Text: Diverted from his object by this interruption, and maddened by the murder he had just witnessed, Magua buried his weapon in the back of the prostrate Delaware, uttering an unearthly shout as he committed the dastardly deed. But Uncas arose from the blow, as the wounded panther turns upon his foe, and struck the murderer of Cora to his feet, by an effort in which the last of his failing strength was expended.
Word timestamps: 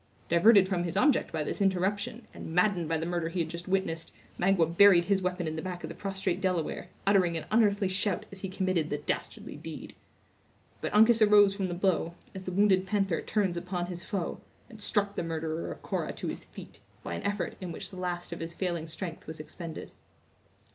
Diverted 0.29 0.67
from 0.67 0.83
his 0.83 0.97
object 0.97 1.31
by 1.31 1.43
this 1.43 1.61
interruption, 1.61 2.25
and 2.33 2.55
maddened 2.55 2.89
by 2.89 2.97
the 2.97 3.05
murder 3.05 3.29
he 3.29 3.39
had 3.41 3.49
just 3.49 3.67
witnessed, 3.67 4.11
Magua 4.39 4.65
buried 4.75 5.05
his 5.05 5.21
weapon 5.21 5.45
in 5.47 5.55
the 5.55 5.61
back 5.61 5.83
of 5.83 5.89
the 5.89 5.95
prostrate 5.95 6.41
Delaware, 6.41 6.89
uttering 7.05 7.37
an 7.37 7.45
unearthly 7.51 7.87
shout 7.87 8.25
as 8.31 8.41
he 8.41 8.49
committed 8.49 8.89
the 8.89 8.97
dastardly 8.97 9.57
deed. 9.57 9.93
But 10.81 10.91
Uncas 10.95 11.21
arose 11.21 11.53
from 11.53 11.67
the 11.67 11.75
blow, 11.75 12.15
as 12.33 12.45
the 12.45 12.51
wounded 12.51 12.87
panther 12.87 13.21
turns 13.21 13.55
upon 13.57 13.85
his 13.85 14.03
foe, 14.03 14.41
and 14.71 14.81
struck 14.81 15.15
the 15.15 15.21
murderer 15.21 15.71
of 15.71 15.83
Cora 15.83 16.13
to 16.13 16.27
his 16.29 16.45
feet, 16.45 16.79
by 17.03 17.13
an 17.13 17.21
effort 17.21 17.55
in 17.61 17.71
which 17.71 17.91
the 17.91 17.97
last 17.97 18.31
of 18.33 18.39
his 18.39 18.53
failing 18.55 18.87
strength 18.87 19.27
was 19.27 19.39
expended. 19.39 19.91